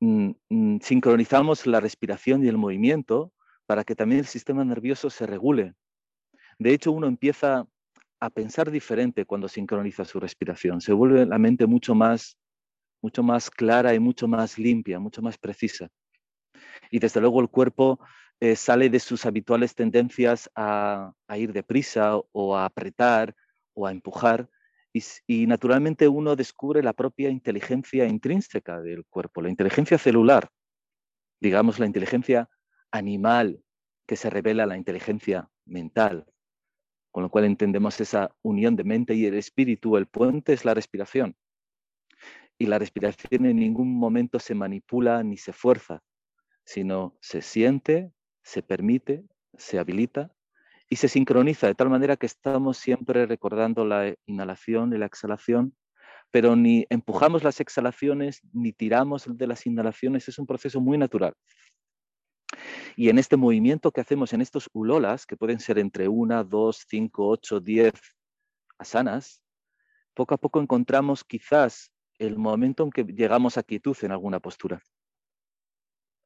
Mm, 0.00 0.32
mm, 0.50 0.78
sincronizamos 0.80 1.66
la 1.66 1.80
respiración 1.80 2.44
y 2.44 2.48
el 2.48 2.58
movimiento 2.58 3.32
para 3.66 3.84
que 3.84 3.96
también 3.96 4.20
el 4.20 4.26
sistema 4.26 4.64
nervioso 4.64 5.10
se 5.10 5.26
regule. 5.26 5.74
De 6.58 6.72
hecho, 6.72 6.92
uno 6.92 7.06
empieza 7.06 7.66
a 8.20 8.30
pensar 8.30 8.70
diferente 8.70 9.24
cuando 9.24 9.48
sincroniza 9.48 10.04
su 10.04 10.20
respiración. 10.20 10.80
Se 10.80 10.92
vuelve 10.92 11.26
la 11.26 11.38
mente 11.38 11.66
mucho 11.66 11.94
más, 11.94 12.38
mucho 13.02 13.22
más 13.22 13.50
clara 13.50 13.94
y 13.94 13.98
mucho 13.98 14.26
más 14.28 14.58
limpia, 14.58 14.98
mucho 14.98 15.22
más 15.22 15.38
precisa. 15.38 15.88
Y 16.90 16.98
desde 16.98 17.20
luego 17.20 17.40
el 17.40 17.48
cuerpo 17.48 18.00
eh, 18.40 18.56
sale 18.56 18.88
de 18.90 19.00
sus 19.00 19.26
habituales 19.26 19.74
tendencias 19.74 20.50
a, 20.54 21.12
a 21.26 21.38
ir 21.38 21.52
deprisa 21.52 22.16
o 22.32 22.56
a 22.56 22.64
apretar 22.64 23.34
o 23.74 23.86
a 23.86 23.92
empujar 23.92 24.48
y, 25.26 25.46
naturalmente 25.46 26.08
uno 26.08 26.36
descubre 26.36 26.82
la 26.82 26.92
propia 26.92 27.30
inteligencia 27.30 28.06
intrínseca 28.06 28.80
del 28.80 29.04
cuerpo, 29.04 29.42
la 29.42 29.50
inteligencia 29.50 29.98
celular, 29.98 30.48
digamos 31.40 31.78
la 31.78 31.86
inteligencia 31.86 32.48
animal 32.90 33.62
que 34.06 34.16
se 34.16 34.30
revela 34.30 34.66
la 34.66 34.76
inteligencia 34.76 35.48
mental, 35.64 36.26
con 37.16 37.22
lo 37.22 37.30
cual 37.30 37.46
entendemos 37.46 37.98
esa 37.98 38.30
unión 38.42 38.76
de 38.76 38.84
mente 38.84 39.14
y 39.14 39.24
el 39.24 39.32
espíritu. 39.38 39.96
El 39.96 40.04
puente 40.04 40.52
es 40.52 40.66
la 40.66 40.74
respiración. 40.74 41.34
Y 42.58 42.66
la 42.66 42.78
respiración 42.78 43.46
en 43.46 43.56
ningún 43.56 43.90
momento 43.98 44.38
se 44.38 44.54
manipula 44.54 45.22
ni 45.22 45.38
se 45.38 45.54
fuerza, 45.54 46.02
sino 46.66 47.16
se 47.22 47.40
siente, 47.40 48.12
se 48.42 48.62
permite, 48.62 49.24
se 49.54 49.78
habilita 49.78 50.30
y 50.90 50.96
se 50.96 51.08
sincroniza 51.08 51.68
de 51.68 51.74
tal 51.74 51.88
manera 51.88 52.18
que 52.18 52.26
estamos 52.26 52.76
siempre 52.76 53.24
recordando 53.24 53.86
la 53.86 54.14
inhalación 54.26 54.92
y 54.92 54.98
la 54.98 55.06
exhalación, 55.06 55.74
pero 56.30 56.54
ni 56.54 56.84
empujamos 56.90 57.42
las 57.42 57.60
exhalaciones 57.60 58.42
ni 58.52 58.74
tiramos 58.74 59.24
de 59.26 59.46
las 59.46 59.64
inhalaciones, 59.64 60.28
es 60.28 60.38
un 60.38 60.46
proceso 60.46 60.82
muy 60.82 60.98
natural. 60.98 61.32
Y 62.96 63.08
en 63.08 63.18
este 63.18 63.36
movimiento 63.36 63.92
que 63.92 64.00
hacemos 64.00 64.32
en 64.32 64.40
estos 64.40 64.68
ulolas, 64.72 65.26
que 65.26 65.36
pueden 65.36 65.60
ser 65.60 65.78
entre 65.78 66.08
una, 66.08 66.44
dos, 66.44 66.84
cinco, 66.88 67.28
ocho, 67.28 67.60
diez 67.60 67.94
asanas, 68.78 69.40
poco 70.14 70.34
a 70.34 70.38
poco 70.38 70.60
encontramos 70.60 71.24
quizás 71.24 71.92
el 72.18 72.38
momento 72.38 72.84
en 72.84 72.90
que 72.90 73.04
llegamos 73.04 73.58
a 73.58 73.62
quietud 73.62 73.96
en 74.02 74.12
alguna 74.12 74.40
postura, 74.40 74.82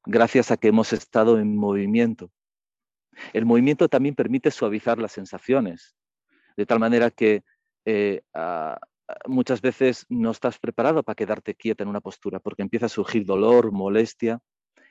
gracias 0.05 0.51
a 0.51 0.57
que 0.57 0.69
hemos 0.69 0.93
estado 0.93 1.39
en 1.39 1.57
movimiento. 1.57 2.31
El 3.33 3.45
movimiento 3.45 3.89
también 3.89 4.15
permite 4.15 4.51
suavizar 4.51 4.99
las 4.99 5.13
sensaciones, 5.13 5.97
de 6.57 6.67
tal 6.67 6.79
manera 6.79 7.11
que 7.11 7.43
eh, 7.85 8.23
muchas 9.27 9.61
veces 9.61 10.07
no 10.09 10.31
estás 10.31 10.59
preparado 10.59 11.03
para 11.03 11.17
quedarte 11.17 11.55
quieta 11.55 11.83
en 11.83 11.89
una 11.89 12.01
postura, 12.01 12.39
porque 12.39 12.63
empieza 12.63 12.87
a 12.87 12.91
surgir 12.91 13.25
dolor, 13.25 13.73
molestia, 13.73 14.41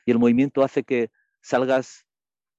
y 0.06 0.12
el 0.12 0.20
movimiento 0.20 0.64
hace 0.64 0.84
que 0.84 1.12
salgas 1.42 2.06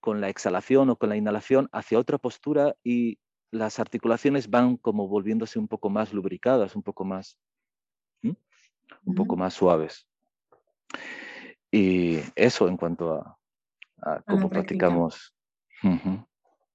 con 0.00 0.20
la 0.20 0.28
exhalación 0.28 0.90
o 0.90 0.96
con 0.96 1.08
la 1.08 1.16
inhalación 1.16 1.68
hacia 1.72 1.98
otra 1.98 2.18
postura 2.18 2.74
y 2.82 3.18
las 3.50 3.78
articulaciones 3.78 4.48
van 4.48 4.76
como 4.76 5.08
volviéndose 5.08 5.58
un 5.58 5.68
poco 5.68 5.90
más 5.90 6.12
lubricadas, 6.12 6.76
un 6.76 6.82
poco 6.82 7.04
más, 7.04 7.38
un 8.22 9.14
poco 9.14 9.36
más 9.36 9.54
suaves. 9.54 10.06
Y 11.70 12.20
eso 12.34 12.68
en 12.68 12.76
cuanto 12.76 13.14
a, 13.14 14.22
cómo 14.26 14.48
practicamos 14.48 15.34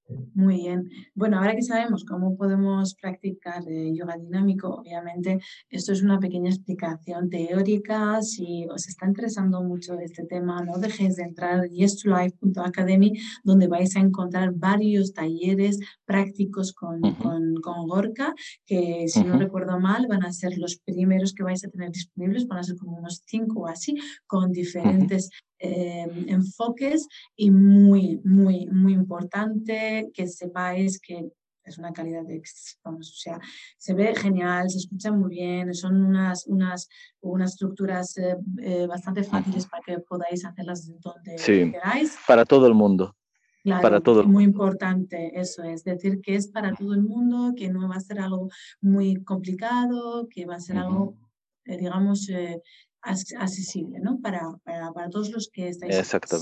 muy 0.07 0.57
bien. 0.57 0.89
Bueno, 1.15 1.37
ahora 1.37 1.55
que 1.55 1.61
sabemos 1.61 2.05
cómo 2.05 2.35
podemos 2.37 2.95
practicar 2.95 3.63
eh, 3.67 3.91
yoga 3.95 4.17
dinámico, 4.17 4.75
obviamente 4.75 5.39
esto 5.69 5.93
es 5.93 6.03
una 6.03 6.19
pequeña 6.19 6.49
explicación 6.49 7.29
teórica. 7.29 8.21
Si 8.21 8.67
os 8.69 8.87
está 8.87 9.07
interesando 9.07 9.63
mucho 9.63 9.97
este 9.99 10.25
tema, 10.25 10.61
no 10.61 10.77
dejéis 10.77 11.15
de 11.15 11.23
entrar 11.23 11.65
en 11.65 11.73
yestolife.academy, 11.73 13.13
donde 13.43 13.67
vais 13.67 13.95
a 13.95 13.99
encontrar 13.99 14.53
varios 14.53 15.13
talleres 15.13 15.79
prácticos 16.05 16.73
con, 16.73 17.01
con, 17.01 17.87
Gorka, 17.87 18.33
que 18.65 19.05
si 19.07 19.23
no 19.23 19.37
recuerdo 19.37 19.79
mal 19.79 20.07
van 20.07 20.23
a 20.23 20.31
ser 20.31 20.57
los 20.57 20.77
primeros 20.77 21.33
que 21.33 21.43
vais 21.43 21.63
a 21.65 21.69
tener 21.69 21.91
disponibles, 21.91 22.47
van 22.47 22.59
a 22.59 22.63
ser 22.63 22.77
como 22.77 22.97
unos 22.97 23.23
cinco 23.25 23.61
o 23.61 23.67
así, 23.67 23.95
con 24.27 24.51
diferentes 24.51 25.29
Em, 25.57 26.27
enfoques 26.27 27.07
y 27.37 27.49
muy, 27.49 28.19
muy, 28.25 28.67
muy 28.67 28.91
importante 28.91 30.11
que 30.13 30.27
sepáis 30.27 30.99
que 30.99 31.29
es 31.63 31.77
una 31.77 31.93
calidad 31.93 32.23
de, 32.23 32.41
vamos, 32.83 33.09
o 33.09 33.15
sea, 33.15 33.39
se 33.77 33.93
ve 33.93 34.13
genial, 34.15 34.69
se 34.69 34.79
escucha 34.79 35.11
muy 35.11 35.29
bien, 35.29 35.73
son 35.73 36.03
unas, 36.03 36.45
unas, 36.47 36.87
unas 37.21 37.53
estructuras 37.53 38.17
eh, 38.17 38.35
eh, 38.61 38.85
bastante 38.85 39.23
fáciles 39.23 39.65
para 39.65 39.81
que 39.83 39.99
podáis 39.99 40.45
hacerlas 40.45 40.91
donde 40.99 41.35
queráis. 41.71 42.17
Para 42.27 42.45
todo 42.45 42.67
el 42.67 42.73
mundo. 42.73 43.15
Claro, 43.63 43.81
para 43.81 43.99
todo. 43.99 44.23
muy 44.25 44.43
importante 44.43 45.31
eso 45.39 45.63
es, 45.63 45.83
decir 45.83 46.21
que 46.21 46.35
es 46.35 46.49
para 46.49 46.75
todo 46.75 46.93
el 46.93 47.01
mundo, 47.01 47.53
que 47.55 47.67
no 47.67 47.89
va 47.89 47.95
a 47.95 47.99
ser 47.99 48.19
algo 48.19 48.49
muy 48.79 49.23
complicado, 49.23 50.27
que 50.29 50.45
va 50.45 50.55
a 50.55 50.59
ser 50.59 50.77
algo, 50.77 51.15
eh, 51.63 51.77
digamos, 51.77 52.29
accesible 53.05 53.99
¿no? 53.99 54.19
para, 54.19 54.41
para, 54.63 54.91
para, 54.91 55.09
todos 55.09 55.29
los 55.31 55.49
que 55.49 55.69
estáis 55.69 55.95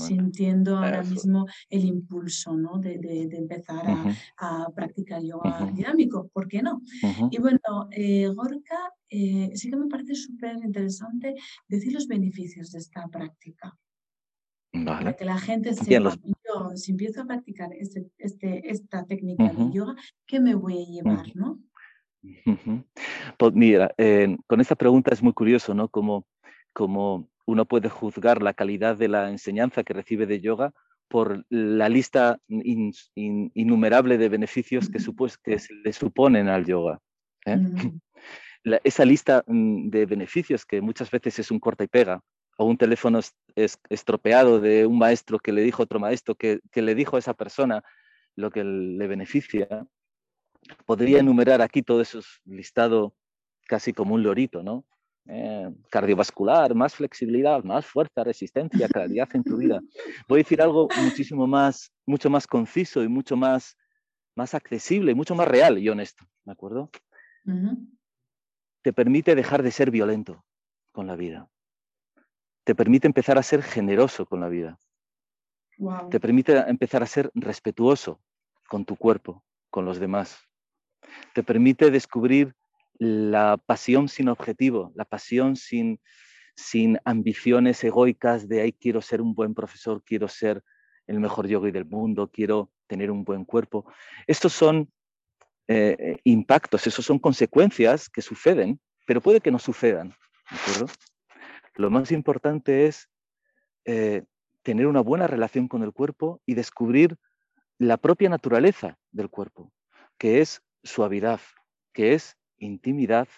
sintiendo 0.06 0.78
ahora 0.78 1.02
mismo 1.02 1.46
el 1.68 1.84
impulso 1.84 2.56
¿no? 2.56 2.78
de, 2.78 2.98
de, 2.98 3.26
de 3.28 3.36
empezar 3.36 3.84
a, 3.86 4.14
a, 4.38 4.70
practicar 4.74 5.22
yoga 5.22 5.70
dinámico. 5.72 6.28
¿Por 6.32 6.48
qué 6.48 6.62
no? 6.62 6.80
Y 7.30 7.38
bueno, 7.38 7.88
eh, 7.90 8.28
Gorka, 8.28 8.92
eh, 9.08 9.50
sí 9.54 9.70
que 9.70 9.76
me 9.76 9.88
parece 9.88 10.14
súper 10.14 10.56
interesante 10.64 11.34
decir 11.68 11.92
los 11.92 12.06
beneficios 12.06 12.72
de 12.72 12.78
esta 12.78 13.06
práctica. 13.08 13.76
Para 14.84 15.14
que 15.14 15.24
la 15.24 15.38
gente 15.38 15.72
sepa, 15.74 16.16
yo 16.24 16.76
si 16.76 16.92
empiezo 16.92 17.22
a 17.22 17.26
practicar 17.26 17.72
este, 17.74 18.06
este, 18.18 18.68
esta 18.70 19.04
técnica 19.04 19.52
de 19.52 19.72
yoga, 19.72 19.94
¿qué 20.26 20.40
me 20.40 20.56
voy 20.56 20.82
a 20.82 20.86
llevar? 20.86 21.36
¿no? 21.36 21.60
Pues 23.38 23.52
mira, 23.54 23.94
con 24.46 24.60
esta 24.60 24.74
pregunta 24.74 25.12
es 25.12 25.22
muy 25.22 25.32
curioso, 25.32 25.74
¿no? 25.74 25.88
Como 25.88 26.26
como 26.74 27.30
uno 27.46 27.64
puede 27.64 27.88
juzgar 27.88 28.42
la 28.42 28.52
calidad 28.52 28.96
de 28.96 29.08
la 29.08 29.30
enseñanza 29.30 29.84
que 29.84 29.94
recibe 29.94 30.26
de 30.26 30.40
yoga 30.40 30.72
por 31.08 31.44
la 31.48 31.88
lista 31.88 32.38
innumerable 32.48 34.18
de 34.18 34.28
beneficios 34.28 34.90
que, 34.90 34.98
que 35.42 35.58
se 35.58 35.74
le 35.74 35.92
suponen 35.92 36.48
al 36.48 36.66
yoga. 36.66 37.00
¿eh? 37.46 37.56
Mm. 37.56 38.00
esa 38.84 39.04
lista 39.04 39.44
mm, 39.46 39.90
de 39.90 40.06
beneficios 40.06 40.64
que 40.64 40.80
muchas 40.80 41.10
veces 41.10 41.38
es 41.38 41.50
un 41.50 41.60
corta 41.60 41.84
y 41.84 41.88
pega, 41.88 42.20
o 42.56 42.64
un 42.66 42.76
teléfono 42.76 43.20
estropeado 43.88 44.60
de 44.60 44.86
un 44.86 44.98
maestro 44.98 45.38
que 45.38 45.52
le 45.52 45.62
dijo 45.62 45.82
a 45.82 45.84
otro 45.84 46.00
maestro 46.00 46.34
que, 46.34 46.60
que 46.70 46.82
le 46.82 46.94
dijo 46.94 47.16
a 47.16 47.18
esa 47.18 47.34
persona 47.34 47.82
lo 48.36 48.50
que 48.50 48.64
le 48.64 49.06
beneficia, 49.06 49.86
podría 50.86 51.20
enumerar 51.20 51.62
aquí 51.62 51.82
todo 51.82 52.00
eso 52.00 52.20
listado 52.44 53.14
casi 53.66 53.92
como 53.92 54.14
un 54.14 54.22
lorito, 54.22 54.62
¿no? 54.62 54.84
Eh, 55.26 55.70
cardiovascular, 55.90 56.74
más 56.74 56.94
flexibilidad, 56.94 57.64
más 57.64 57.86
fuerza, 57.86 58.24
resistencia, 58.24 58.88
claridad 58.88 59.28
en 59.32 59.42
tu 59.42 59.56
vida. 59.56 59.80
Voy 60.28 60.40
a 60.40 60.42
decir 60.42 60.60
algo 60.60 60.86
muchísimo 61.02 61.46
más, 61.46 61.90
mucho 62.04 62.28
más 62.28 62.46
conciso 62.46 63.02
y 63.02 63.08
mucho 63.08 63.34
más, 63.34 63.74
más 64.36 64.54
accesible 64.54 65.12
y 65.12 65.14
mucho 65.14 65.34
más 65.34 65.48
real 65.48 65.78
y 65.78 65.88
honesto, 65.88 66.26
¿de 66.44 66.52
acuerdo? 66.52 66.90
Te 68.82 68.92
permite 68.92 69.34
dejar 69.34 69.62
de 69.62 69.70
ser 69.70 69.90
violento 69.90 70.44
con 70.92 71.06
la 71.06 71.16
vida. 71.16 71.48
Te 72.64 72.74
permite 72.74 73.06
empezar 73.06 73.38
a 73.38 73.42
ser 73.42 73.62
generoso 73.62 74.26
con 74.26 74.40
la 74.40 74.48
vida. 74.48 74.78
Te 76.10 76.20
permite 76.20 76.56
empezar 76.68 77.02
a 77.02 77.06
ser 77.06 77.30
respetuoso 77.34 78.20
con 78.68 78.84
tu 78.84 78.96
cuerpo, 78.96 79.42
con 79.70 79.86
los 79.86 79.98
demás. 79.98 80.38
Te 81.32 81.42
permite 81.42 81.90
descubrir 81.90 82.54
la 82.98 83.56
pasión 83.56 84.08
sin 84.08 84.28
objetivo, 84.28 84.92
la 84.94 85.04
pasión 85.04 85.56
sin, 85.56 86.00
sin 86.56 86.98
ambiciones 87.04 87.82
egoicas 87.84 88.48
de, 88.48 88.62
ay, 88.62 88.72
quiero 88.72 89.00
ser 89.02 89.20
un 89.20 89.34
buen 89.34 89.54
profesor, 89.54 90.02
quiero 90.04 90.28
ser 90.28 90.62
el 91.06 91.20
mejor 91.20 91.46
yogi 91.46 91.70
del 91.70 91.84
mundo, 91.84 92.30
quiero 92.32 92.70
tener 92.86 93.10
un 93.10 93.24
buen 93.24 93.44
cuerpo. 93.44 93.86
Estos 94.26 94.52
son 94.52 94.90
eh, 95.68 96.18
impactos, 96.24 96.86
esos 96.86 97.04
son 97.04 97.18
consecuencias 97.18 98.08
que 98.08 98.22
suceden, 98.22 98.80
pero 99.06 99.20
puede 99.20 99.40
que 99.40 99.50
no 99.50 99.58
sucedan. 99.58 100.14
Lo 101.74 101.90
más 101.90 102.12
importante 102.12 102.86
es 102.86 103.08
eh, 103.84 104.22
tener 104.62 104.86
una 104.86 105.00
buena 105.00 105.26
relación 105.26 105.68
con 105.68 105.82
el 105.82 105.92
cuerpo 105.92 106.40
y 106.46 106.54
descubrir 106.54 107.16
la 107.78 107.96
propia 107.96 108.28
naturaleza 108.28 108.98
del 109.10 109.28
cuerpo, 109.28 109.72
que 110.18 110.40
es 110.40 110.62
suavidad, 110.82 111.40
que 111.92 112.14
es 112.14 112.36
intimidad 112.58 113.28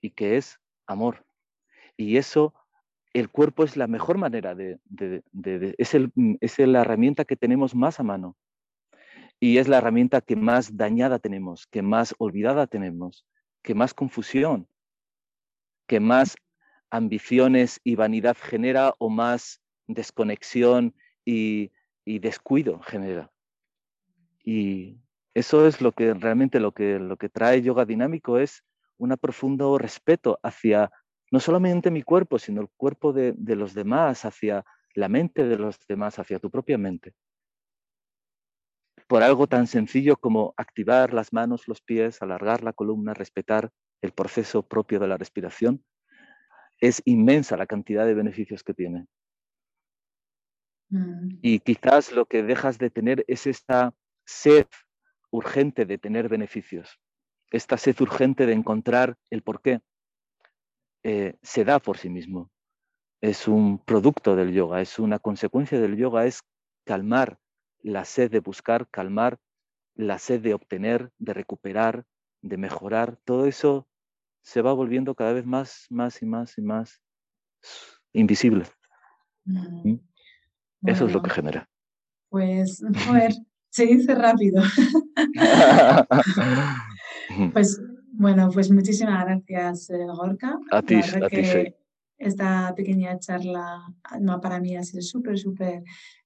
y 0.00 0.10
que 0.10 0.36
es 0.36 0.60
amor. 0.86 1.24
Y 1.96 2.16
eso, 2.16 2.54
el 3.12 3.28
cuerpo 3.28 3.64
es 3.64 3.76
la 3.76 3.86
mejor 3.86 4.18
manera 4.18 4.54
de, 4.54 4.78
es, 5.78 5.94
el, 5.94 6.12
es 6.40 6.58
la 6.58 6.80
herramienta 6.80 7.24
que 7.24 7.36
tenemos 7.36 7.74
más 7.74 8.00
a 8.00 8.02
mano. 8.02 8.36
Y 9.38 9.58
es 9.58 9.68
la 9.68 9.78
herramienta 9.78 10.20
que 10.20 10.36
más 10.36 10.76
dañada 10.76 11.18
tenemos, 11.18 11.66
que 11.66 11.82
más 11.82 12.14
olvidada 12.18 12.66
tenemos, 12.66 13.26
que 13.62 13.74
más 13.74 13.94
confusión, 13.94 14.68
que 15.86 15.98
más 15.98 16.36
ambiciones 16.90 17.80
y 17.84 17.94
vanidad 17.94 18.36
genera 18.38 18.94
o 18.98 19.08
más 19.08 19.60
desconexión 19.86 20.94
y, 21.24 21.70
descuido 22.04 22.80
genera. 22.80 23.30
Y 24.44 24.98
eso 25.40 25.66
es 25.66 25.80
lo 25.80 25.92
que 25.92 26.14
realmente 26.14 26.60
lo 26.60 26.72
que, 26.72 26.98
lo 26.98 27.16
que 27.16 27.28
trae 27.28 27.62
yoga 27.62 27.84
dinámico 27.84 28.38
es 28.38 28.62
un 28.98 29.16
profundo 29.16 29.78
respeto 29.78 30.38
hacia 30.42 30.90
no 31.30 31.40
solamente 31.40 31.90
mi 31.90 32.02
cuerpo, 32.02 32.38
sino 32.38 32.60
el 32.60 32.68
cuerpo 32.76 33.12
de, 33.12 33.34
los 33.56 33.72
demás, 33.72 34.24
hacia 34.24 34.64
la 34.94 35.08
mente 35.08 35.44
de 35.44 35.56
los 35.56 35.78
demás, 35.88 36.18
hacia 36.18 36.38
tu 36.38 36.50
propia 36.50 36.76
mente. 36.76 37.14
Por 39.06 39.22
algo 39.22 39.46
tan 39.46 39.66
sencillo 39.66 40.16
como 40.16 40.54
activar 40.56 41.14
las 41.14 41.32
manos, 41.32 41.68
los 41.68 41.80
pies, 41.80 42.20
alargar 42.20 42.62
la 42.62 42.72
columna, 42.72 43.14
respetar 43.14 43.70
el 44.02 44.12
proceso 44.12 44.66
propio 44.66 44.98
de 44.98 45.08
la 45.08 45.16
respiración, 45.16 45.84
es 46.80 47.02
inmensa 47.04 47.56
la 47.56 47.66
cantidad 47.66 48.06
de 48.06 48.14
beneficios 48.14 48.62
que 48.62 48.74
tiene. 48.74 49.06
Mm. 50.90 51.38
Y 51.42 51.60
quizás 51.60 52.12
lo 52.12 52.26
que 52.26 52.42
dejas 52.42 52.78
de 52.78 52.90
tener 52.90 53.24
es 53.28 53.46
esta 53.46 53.94
sed 54.26 54.66
urgente 55.30 55.86
de 55.86 55.98
tener 55.98 56.28
beneficios, 56.28 56.98
esta 57.50 57.76
sed 57.76 58.00
urgente 58.00 58.46
de 58.46 58.52
encontrar 58.52 59.16
el 59.30 59.42
porqué, 59.42 59.80
eh, 61.02 61.36
se 61.42 61.64
da 61.64 61.78
por 61.78 61.98
sí 61.98 62.08
mismo. 62.08 62.50
Es 63.20 63.48
un 63.48 63.78
producto 63.78 64.36
del 64.36 64.52
yoga, 64.52 64.80
es 64.80 64.98
una 64.98 65.18
consecuencia 65.18 65.80
del 65.80 65.96
yoga, 65.96 66.26
es 66.26 66.42
calmar 66.84 67.38
la 67.82 68.04
sed 68.04 68.30
de 68.30 68.40
buscar, 68.40 68.88
calmar 68.88 69.38
la 69.94 70.18
sed 70.18 70.40
de 70.40 70.54
obtener, 70.54 71.10
de 71.18 71.34
recuperar, 71.34 72.04
de 72.42 72.56
mejorar. 72.56 73.18
Todo 73.24 73.46
eso 73.46 73.86
se 74.42 74.62
va 74.62 74.72
volviendo 74.72 75.14
cada 75.14 75.32
vez 75.32 75.44
más, 75.44 75.86
más 75.90 76.22
y 76.22 76.26
más 76.26 76.56
y 76.56 76.62
más 76.62 77.02
invisible. 78.12 78.64
¿Mm? 79.44 79.96
Eso 80.86 81.06
es 81.06 81.12
lo 81.12 81.22
que 81.22 81.30
genera. 81.30 81.68
Pues, 82.30 82.82
a 83.08 83.12
ver, 83.12 83.32
se 83.68 83.86
dice 83.86 84.14
rápido. 84.14 84.62
pues 87.52 87.80
bueno, 88.12 88.50
pues 88.52 88.70
muchísimas 88.70 89.24
gracias, 89.24 89.90
eh, 89.90 90.06
Gorka. 90.06 90.58
A 90.70 90.82
ti, 90.82 90.96
a 90.96 91.28
ti 91.28 91.74
Esta 92.18 92.74
pequeña 92.76 93.18
charla 93.18 93.82
no, 94.20 94.40
para 94.40 94.60
mí 94.60 94.76
ha 94.76 94.82
sido 94.82 95.02
súper, 95.02 95.38
súper 95.38 95.82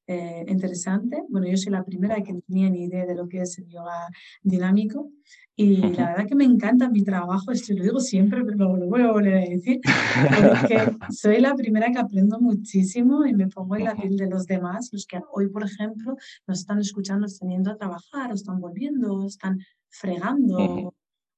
eh, 0.07 0.45
interesante. 0.49 1.23
Bueno, 1.29 1.47
yo 1.47 1.57
soy 1.57 1.73
la 1.73 1.85
primera 1.85 2.23
que 2.23 2.33
no 2.33 2.41
tenía 2.43 2.69
ni 2.71 2.85
idea 2.85 3.07
de 3.07 3.15
lo 3.15 3.29
que 3.29 3.41
es 3.41 3.59
el 3.59 3.69
yoga 3.69 4.09
dinámico 4.43 5.11
y 5.57 5.77
la 5.77 6.11
verdad 6.11 6.27
que 6.27 6.35
me 6.35 6.45
encanta 6.45 6.91
mi 6.91 7.05
trabajo, 7.05 7.53
esto 7.53 7.73
lo 7.75 7.85
digo 7.85 8.01
siempre, 8.01 8.45
pero 8.45 8.77
lo 8.77 8.87
voy 8.89 9.03
a 9.03 9.13
volver 9.13 9.35
a 9.35 9.41
decir, 9.41 9.81
porque 9.81 10.79
soy 11.11 11.41
la 11.41 11.55
primera 11.55 11.93
que 11.93 11.99
aprendo 11.99 12.41
muchísimo 12.41 13.25
y 13.25 13.35
me 13.35 13.47
pongo 13.47 13.77
en 13.77 13.85
la 13.85 13.95
piel 13.95 14.17
de 14.17 14.29
los 14.29 14.47
demás, 14.47 14.91
los 14.93 15.07
que 15.07 15.21
hoy, 15.33 15.49
por 15.49 15.65
ejemplo, 15.65 16.17
nos 16.49 16.59
están 16.59 16.81
escuchando, 16.81 17.27
están 17.27 17.51
yendo 17.51 17.71
a 17.71 17.77
trabajar, 17.77 18.33
o 18.33 18.35
están 18.35 18.61
volviendo, 18.61 19.15
o 19.15 19.27
están 19.27 19.61
fregando, 19.91 20.93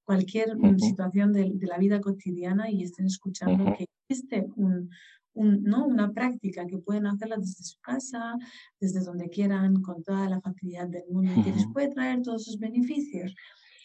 cualquier 0.04 0.56
situación 0.78 1.32
de, 1.32 1.50
de, 1.54 1.66
la 1.66 1.78
vida 1.78 2.00
cotidiana 2.00 2.70
y 2.70 2.84
estén 2.84 3.06
escuchando 3.06 3.76
que 3.76 3.86
existe 4.08 4.46
un, 4.56 4.88
¿no? 5.36 5.86
una 5.86 6.12
práctica 6.12 6.66
que 6.66 6.78
pueden 6.78 7.06
hacerla 7.06 7.36
desde 7.36 7.62
su 7.62 7.78
casa, 7.80 8.36
desde 8.80 9.00
donde 9.00 9.28
quieran, 9.28 9.82
con 9.82 10.02
toda 10.02 10.28
la 10.28 10.40
facilidad 10.40 10.88
del 10.88 11.04
mundo 11.10 11.32
y 11.36 11.42
que 11.42 11.52
les 11.52 11.66
puede 11.72 11.88
traer 11.88 12.22
todos 12.22 12.44
sus 12.44 12.58
beneficios, 12.58 13.34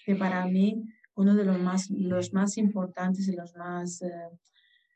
que 0.05 0.15
para 0.15 0.45
mí 0.45 0.83
uno 1.15 1.35
de 1.35 1.43
los 1.43 1.59
más, 1.59 1.89
los 1.89 2.33
más 2.33 2.57
importantes 2.57 3.27
y 3.27 3.35
los 3.35 3.55
más 3.55 4.01
eh, 4.01 4.09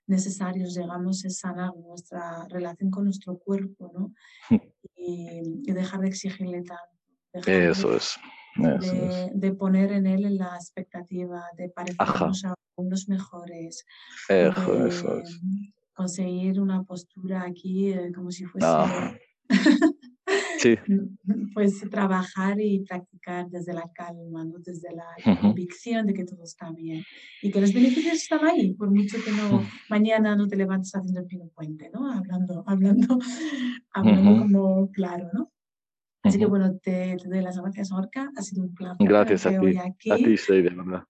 necesarios, 0.08 0.76
digamos, 0.76 1.26
es 1.26 1.40
sanar 1.40 1.76
nuestra 1.76 2.48
relación 2.50 2.90
con 2.90 3.06
nuestro 3.06 3.38
cuerpo, 3.38 3.92
¿no? 3.94 4.14
Y, 4.96 5.72
dejar 5.72 6.00
de 6.02 6.08
exigirle 6.08 6.64
tanto. 6.64 7.50
Eso 7.50 7.96
es. 7.96 8.18
de, 9.34 9.54
poner 9.54 9.92
en 9.92 10.08
él 10.08 10.38
la 10.38 10.56
expectativa 10.56 11.44
de 11.58 11.70
parecernos 11.70 12.46
a 12.46 12.56
unos 12.78 13.10
mejores. 13.10 13.86
eso 14.30 14.88
es 14.88 15.04
conseguir 15.96 16.60
una 16.60 16.84
postura 16.84 17.44
aquí 17.44 17.90
eh, 17.90 18.12
como 18.14 18.30
si 18.32 18.46
fuese... 18.46 18.68
Ah. 18.68 19.16
Sí. 20.58 20.76
Pues 21.54 21.80
trabajar 21.90 22.60
y 22.60 22.80
practicar 22.80 23.48
desde 23.50 23.74
la 23.74 23.90
calma, 23.94 24.44
¿no? 24.44 24.60
desde 24.60 24.90
la 24.94 25.06
convicción 25.40 26.06
de 26.06 26.14
que 26.14 26.26
todo 26.26 26.44
está 26.44 26.70
bien 26.72 27.02
y 27.42 27.50
que 27.50 27.62
los 27.62 27.74
beneficios 27.74 28.16
están 28.16 28.44
ahí, 28.46 28.74
por 28.74 28.92
mucho 28.92 29.18
que 29.24 29.32
no 29.32 29.64
mañana 29.90 30.36
no 30.36 30.48
te 30.48 30.58
levantes 30.58 30.94
haciendo 30.94 31.22
el 31.22 31.28
pino 31.28 31.48
puente, 31.56 31.90
¿no? 31.94 32.12
Hablando, 32.12 32.64
hablando, 32.68 33.20
hablando 33.92 34.42
como 34.42 34.92
claro, 34.92 35.30
¿no? 35.34 35.52
Así 36.24 36.38
que 36.40 36.46
bueno, 36.46 36.78
te, 36.80 37.16
doy 37.24 37.42
las 37.42 37.58
gracias, 37.58 37.92
Orca. 37.92 38.30
Ha 38.36 38.42
sido 38.42 38.64
un 38.64 38.74
placer. 38.74 39.08
Gracias 39.08 39.46
a 39.46 39.60
ti. 39.60 39.78
Aquí. 39.78 40.12
A 40.12 40.18
ti, 40.18 40.36
de 40.36 40.62
verdad. 40.62 41.04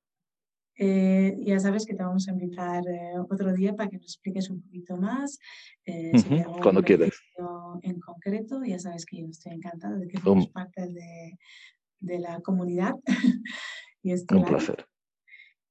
Eh, 0.78 1.38
ya 1.40 1.60
sabes 1.60 1.86
que 1.86 1.94
te 1.94 2.04
vamos 2.04 2.28
a 2.28 2.32
invitar 2.32 2.84
eh, 2.88 3.14
otro 3.30 3.54
día 3.54 3.76
para 3.76 3.90
que 3.90 3.98
nos 3.98 4.08
expliques 4.08 4.50
un 4.50 4.62
poquito 4.62 4.98
más. 4.98 5.40
Eh, 5.86 6.12
Cuando 6.62 6.84
quieras. 6.84 7.14
En 7.82 8.00
concreto, 8.00 8.64
ya 8.64 8.80
sabes 8.80 9.06
que 9.06 9.22
yo 9.22 9.28
estoy 9.28 9.54
encantada 9.54 9.98
de 9.98 10.08
que 10.08 10.20
formes 10.20 10.48
parte 10.48 10.88
de, 10.88 11.38
de, 12.00 12.20
la 12.20 12.42
comunidad. 12.42 12.94
y 14.04 14.14
un 14.14 14.46
placer. 14.46 14.86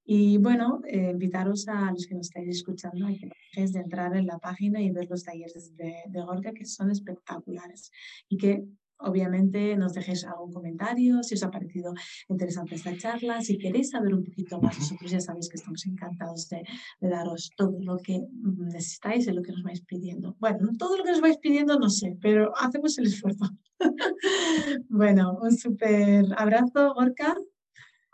Y 0.06 0.36
bueno, 0.36 0.82
invitaros 0.86 1.66
a 1.68 1.90
los 1.90 2.06
que 2.06 2.14
nos 2.14 2.26
estáis 2.26 2.48
escuchando 2.48 3.06
a 3.06 3.12
que 3.12 3.26
no 3.26 3.32
de 3.72 3.78
entrar 3.78 4.14
en 4.16 4.26
la 4.26 4.38
página 4.38 4.82
y 4.82 4.90
ver 4.90 5.08
los 5.08 5.24
talleres 5.24 5.74
de, 5.76 6.02
de 6.08 6.20
Gorka, 6.22 6.52
que 6.52 6.66
son 6.66 6.90
espectaculares 6.90 7.90
y 8.28 8.36
que 8.36 8.64
Obviamente 8.98 9.76
nos 9.76 9.92
dejéis 9.92 10.24
algún 10.24 10.52
comentario, 10.52 11.22
si 11.22 11.34
os 11.34 11.42
ha 11.42 11.50
parecido 11.50 11.92
interesante 12.28 12.76
esta 12.76 12.96
charla, 12.96 13.40
si 13.40 13.58
queréis 13.58 13.90
saber 13.90 14.14
un 14.14 14.24
poquito 14.24 14.60
más, 14.60 14.78
nosotros 14.78 15.10
ya 15.10 15.20
sabéis 15.20 15.48
que 15.48 15.56
estamos 15.56 15.84
encantados 15.86 16.48
de, 16.48 16.62
daros 17.00 17.50
todo 17.56 17.76
lo 17.80 17.98
que 17.98 18.20
necesitáis 18.32 19.26
y 19.26 19.32
lo 19.32 19.42
que 19.42 19.52
nos 19.52 19.62
vais 19.62 19.80
pidiendo. 19.82 20.36
Bueno, 20.38 20.70
todo 20.78 20.96
lo 20.96 21.04
que 21.04 21.10
nos 21.10 21.20
vais 21.20 21.38
pidiendo 21.38 21.78
no 21.78 21.90
sé, 21.90 22.16
pero 22.20 22.52
hacemos 22.56 22.96
el 22.98 23.06
esfuerzo. 23.06 23.44
bueno, 24.88 25.38
un 25.42 25.56
súper 25.56 26.26
abrazo, 26.36 26.94
Gorka. 26.94 27.36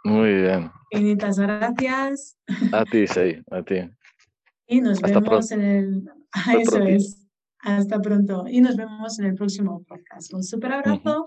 Muy 0.05 0.35
bien. 0.35 0.71
Infinitas 0.91 1.39
gracias. 1.39 2.39
A 2.73 2.85
ti, 2.85 3.07
sí, 3.07 3.37
a 3.51 3.63
ti. 3.63 3.91
Y 4.67 4.81
nos 4.81 5.01
vemos 5.01 5.51
en 5.51 5.61
el... 5.61 6.11
eso 6.61 6.79
es. 6.79 7.20
Hasta 7.63 8.01
pronto 8.01 8.45
y 8.49 8.61
nos 8.61 8.77
vemos 8.77 9.19
en 9.19 9.27
el 9.27 9.35
próximo 9.35 9.83
podcast. 9.87 10.33
Un 10.33 10.43
super 10.43 10.73
abrazo. 10.73 11.25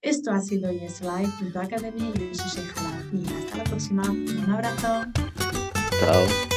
Esto 0.00 0.30
ha 0.30 0.40
sido 0.40 0.70
YesLife.academy. 0.70 2.12
Yo 2.14 2.34
soy 2.34 2.62
Sheikha 2.62 3.02
y 3.12 3.26
hasta 3.34 3.58
la 3.58 3.64
próxima. 3.64 4.02
Un 4.10 4.50
abrazo. 4.50 5.04
Chao. 6.00 6.55